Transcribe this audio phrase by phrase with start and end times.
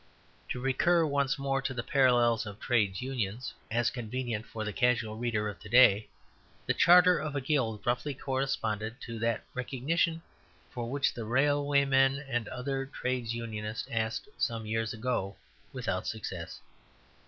[0.49, 5.15] To recur once more to the parallel of Trades Unions, as convenient for the casual
[5.15, 6.09] reader of to day,
[6.65, 10.23] the Charter of a Guild roughly corresponded to that "recognition"
[10.71, 15.35] for which the railwaymen and other trades unionists asked some years ago,
[15.71, 16.61] without success.